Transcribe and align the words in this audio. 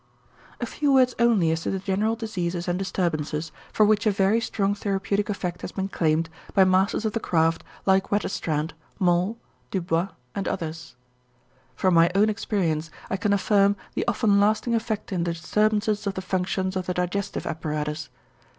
A 0.59 0.65
few 0.65 0.91
words 0.93 1.13
only 1.19 1.51
as 1.51 1.61
to 1.61 1.69
the 1.69 1.77
general 1.77 2.15
diseases 2.15 2.67
and 2.67 2.79
disturbances 2.79 3.51
for 3.71 3.85
which 3.85 4.07
a 4.07 4.11
very 4.11 4.41
strong 4.41 4.73
therapeutic 4.73 5.29
effect 5.29 5.61
has 5.61 5.71
been 5.71 5.89
claimed 5.89 6.27
by 6.55 6.63
masters 6.63 7.05
of 7.05 7.13
the 7.13 7.19
craft 7.19 7.63
like 7.85 8.09
Wetterstrand, 8.09 8.73
Moll, 8.97 9.37
Dubois, 9.69 10.07
and 10.33 10.47
others. 10.47 10.95
From 11.75 11.93
my 11.93 12.09
own 12.15 12.31
experience 12.31 12.89
I 13.11 13.17
can 13.17 13.31
affirm 13.31 13.75
the 13.93 14.07
often 14.07 14.39
lasting 14.39 14.73
effect 14.73 15.11
in 15.11 15.23
the 15.23 15.33
disturbances 15.33 16.07
of 16.07 16.15
the 16.15 16.21
functions 16.23 16.75
of 16.75 16.87
the 16.87 16.95
digestive 16.95 17.45
apparatus. 17.45 18.09